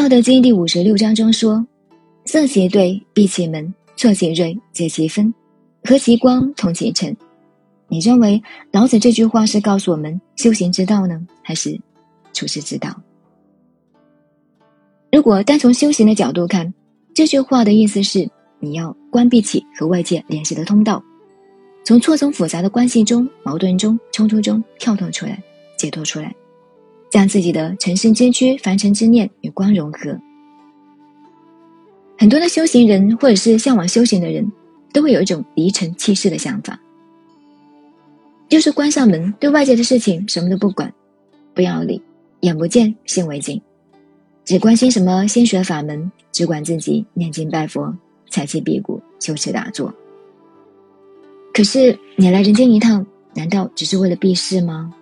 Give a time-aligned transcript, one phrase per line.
[0.00, 1.62] 道德经第五十六章中说
[2.24, 5.34] ：“色其对，闭其门，错其锐，解其分，
[5.84, 7.14] 和其光，同其尘。”
[7.86, 8.42] 你认为
[8.72, 11.78] 老子这句话是告诉我们修行之道呢，还是
[12.32, 12.98] 处世之道？
[15.12, 16.72] 如果单从修行的角度看，
[17.12, 18.26] 这句话的意思是
[18.58, 21.04] 你要关闭起和外界联系的通道，
[21.84, 25.42] 从错综复杂的关系中、矛盾中、冲突中跳脱出来，
[25.76, 26.34] 解脱出来，
[27.10, 30.16] 将自己的尘世之躯、凡尘之念与光融合。
[32.16, 34.50] 很多的修行人或者是向往修行的人，
[34.92, 36.78] 都会有一种离尘弃世的想法。
[38.48, 40.92] 就是关上门，对外界的事情什么都不管，
[41.54, 42.02] 不要理，
[42.40, 43.60] 眼不见心为净，
[44.44, 47.94] 只关心什么心学法门，只管自己念经拜佛、
[48.28, 49.92] 采气辟谷、修持打坐。
[51.54, 54.92] 可是你来人间一趟，难道只是为了避世吗？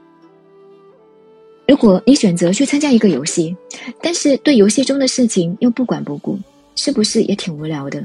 [1.68, 3.54] 如果你选择去参加一个游戏，
[4.00, 6.38] 但是对游戏中的事情又不管不顾，
[6.74, 8.02] 是不是也挺无聊的？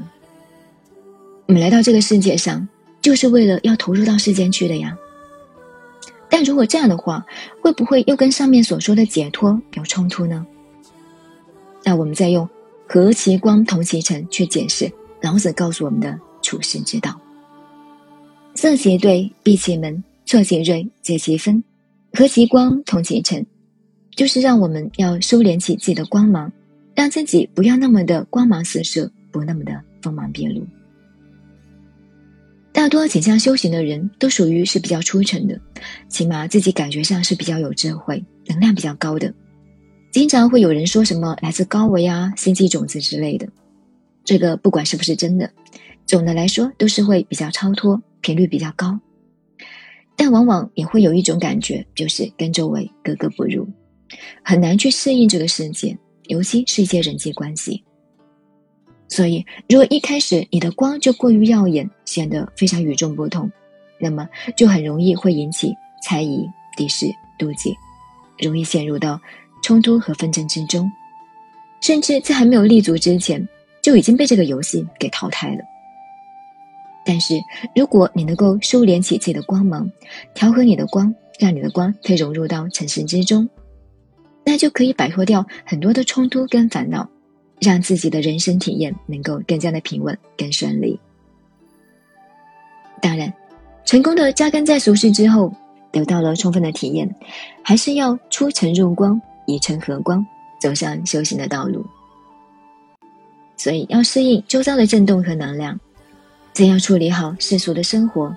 [1.46, 2.68] 我们来到这个世界上，
[3.00, 4.94] 就是为了要投入到世间去的呀。
[6.28, 7.24] 但如果这样的话，
[7.62, 10.46] 会不会又跟上面所说的解脱有冲突呢？
[11.82, 12.46] 那我们再用
[12.86, 17.18] “和其光，同其尘”去解释老子告诉我们的处世之道
[18.54, 21.64] ：“色其对，闭其门，错其锐，解其分，
[22.12, 23.46] 和其光，同其尘”，
[24.14, 26.52] 就是让我们要收敛起自己的光芒，
[26.94, 30.64] 让自己不要那么的光芒四射，不那么的锋芒毕露。
[32.72, 35.60] 大多倾向修行的人都属于是比较出尘的，
[36.08, 39.32] 起码自己感觉上是比较有智慧、能量比较高的。
[40.10, 43.48] 经常会有人说什么来自高维啊、星际种子之类的，
[44.24, 45.50] 这个不管是不是真的，
[46.06, 48.98] 总的来说都是会比较超脱、频率比较高。
[50.16, 53.68] 但往往也会有一种感觉，就是跟周围格格不入，
[54.42, 57.82] 很难去适应这个世界，尤其是一些人际关系。
[59.08, 63.50] 所以，如果一开始你的光就过于耀眼，显得非常与众不同，
[63.98, 65.72] 那么就很容易会引起
[66.02, 66.44] 猜疑、
[66.76, 67.06] 敌视、
[67.38, 67.74] 妒忌，
[68.38, 69.20] 容易陷入到
[69.62, 70.90] 冲突和纷争之中，
[71.80, 73.46] 甚至在还没有立足之前，
[73.82, 75.60] 就已经被这个游戏给淘汰了。
[77.04, 77.38] 但是，
[77.76, 79.88] 如果你能够收敛起自己的光芒，
[80.32, 83.46] 调和你的光，让你的光可以融入到尘世之中，
[84.44, 87.08] 那就可以摆脱掉很多的冲突跟烦恼。
[87.60, 90.98] 让自己的人生体验能够更加的平稳、更顺利。
[93.00, 93.32] 当然，
[93.86, 95.50] 成功的扎根在俗世之后，
[95.90, 97.08] 得到了充分的体验，
[97.62, 100.26] 还是要出尘入光，以尘合光，
[100.60, 101.86] 走上修行的道路。
[103.56, 105.78] 所以，要适应周遭的震动和能量，
[106.52, 108.36] 怎样处理好世俗的生活，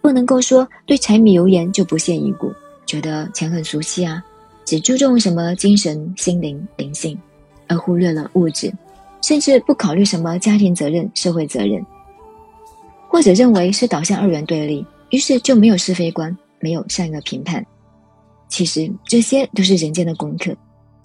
[0.00, 2.50] 不能够说对柴米油盐就不屑一顾，
[2.86, 4.24] 觉得钱很俗气啊，
[4.66, 7.18] 只注重什么精神、心灵、灵性。
[7.68, 8.72] 而忽略了物质，
[9.20, 11.84] 甚至不考虑什么家庭责任、社会责任，
[13.08, 17.66] 或者认为是导向二元对立，于是就没有是非观，没有善恶评判。
[18.46, 20.56] 其实这些都是人间的功课，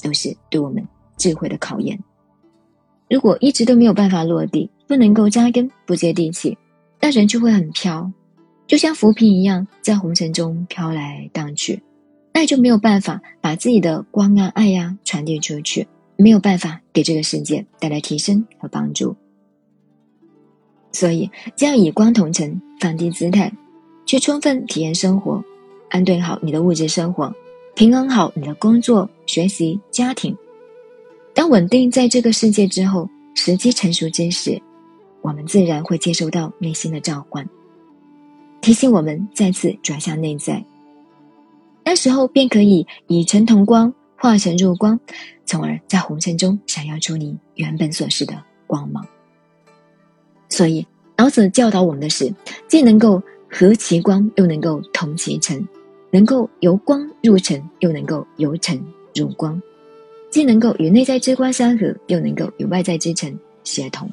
[0.04, 2.00] 都是对我们智慧的考验。
[3.10, 6.56] 如果一直都没有办法落地，不能够扎根，不接地气，
[7.00, 8.08] 那人就会很飘，
[8.68, 11.82] 就像浮萍一样，在红尘中飘来荡去，
[12.34, 15.88] 那就没有办法把自己的光啊、爱呀传递出去。
[16.18, 19.16] 没有办法给这个世界带来提升和帮助，
[20.92, 23.52] 所以将以光同尘，放低姿态，
[24.06, 25.44] 去充分体验生活，
[25.90, 27.34] 安顿好你的物质生活，
[27.74, 30.38] 平衡好你的工作、学习、家庭。
[31.34, 34.62] 当稳定在这个世界之后，时机成熟之时，
[35.24, 37.44] 我们自然会接受到内心的召唤，
[38.62, 40.64] 提醒我们再次转向内在。
[41.92, 43.94] 那时候便可以以尘同光。
[44.16, 44.98] 化成入光，
[45.46, 48.34] 从而在红尘中闪耀出你原本所示的
[48.66, 49.06] 光芒。
[50.48, 50.88] 所以，
[51.18, 52.34] 老子教导我们的是，
[52.70, 55.68] 既能够合其光，又能够同其尘，
[56.12, 58.82] 能够由光入尘，又能够由尘
[59.14, 59.60] 入光；
[60.30, 64.10] 既能够与内在之光相合，又能够与外在之尘协同。